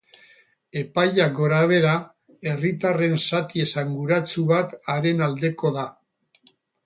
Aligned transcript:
Epaiak 0.79 1.35
gorabehera, 1.39 1.91
herritarren 2.53 3.13
zati 3.25 3.63
esanguratsu 3.65 4.47
bat 4.53 4.73
haren 4.95 5.21
aldeko 5.29 5.73
da. 5.79 5.85